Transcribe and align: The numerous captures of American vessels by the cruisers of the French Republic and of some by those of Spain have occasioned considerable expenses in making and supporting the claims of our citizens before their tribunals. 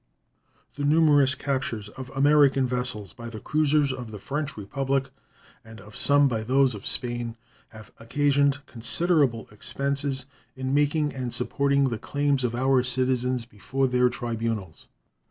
The 0.77 0.83
numerous 0.83 1.35
captures 1.35 1.87
of 1.89 2.09
American 2.15 2.65
vessels 2.65 3.13
by 3.13 3.29
the 3.29 3.39
cruisers 3.39 3.93
of 3.93 4.09
the 4.09 4.17
French 4.17 4.57
Republic 4.57 5.11
and 5.63 5.79
of 5.79 5.95
some 5.95 6.27
by 6.27 6.41
those 6.41 6.73
of 6.73 6.87
Spain 6.87 7.37
have 7.69 7.91
occasioned 7.99 8.65
considerable 8.65 9.47
expenses 9.51 10.25
in 10.55 10.73
making 10.73 11.13
and 11.13 11.31
supporting 11.31 11.89
the 11.89 11.99
claims 11.99 12.43
of 12.43 12.55
our 12.55 12.81
citizens 12.81 13.45
before 13.45 13.85
their 13.85 14.09
tribunals. 14.09 14.87